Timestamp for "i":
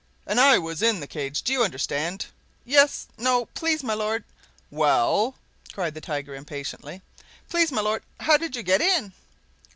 0.41-0.57